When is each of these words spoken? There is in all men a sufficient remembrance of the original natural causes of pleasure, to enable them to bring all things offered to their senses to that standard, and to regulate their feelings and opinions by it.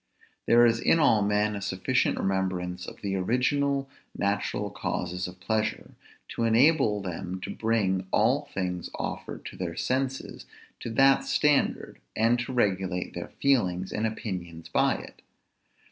There 0.47 0.65
is 0.65 0.79
in 0.79 0.97
all 0.97 1.21
men 1.21 1.55
a 1.55 1.61
sufficient 1.61 2.17
remembrance 2.17 2.87
of 2.87 3.01
the 3.03 3.15
original 3.15 3.87
natural 4.17 4.71
causes 4.71 5.27
of 5.27 5.39
pleasure, 5.39 5.91
to 6.29 6.43
enable 6.43 7.03
them 7.03 7.39
to 7.41 7.53
bring 7.53 8.07
all 8.11 8.45
things 8.51 8.89
offered 8.95 9.45
to 9.45 9.55
their 9.55 9.75
senses 9.75 10.47
to 10.79 10.89
that 10.93 11.23
standard, 11.23 11.99
and 12.15 12.39
to 12.39 12.51
regulate 12.51 13.13
their 13.13 13.29
feelings 13.29 13.91
and 13.91 14.07
opinions 14.07 14.69
by 14.69 14.95
it. 14.95 15.21